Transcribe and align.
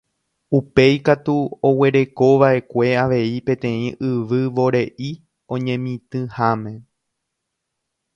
Upéi 0.59 0.93
katu 1.09 1.33
oguerekova'ekue 1.69 2.87
avei 3.01 3.27
peteĩ 3.49 3.91
yvyvore'i 4.07 5.11
oñemitỹháme. 5.57 6.73